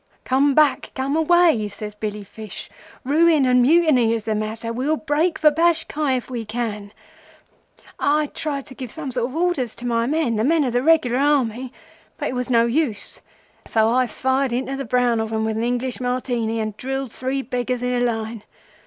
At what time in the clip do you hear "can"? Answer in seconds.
6.43-6.91